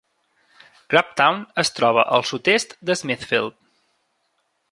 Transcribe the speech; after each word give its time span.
Grabtown 0.93 1.43
es 1.65 1.71
troba 1.81 2.07
al 2.17 2.25
sud-est 2.31 2.75
de 2.91 2.97
Smithfield. 3.03 3.59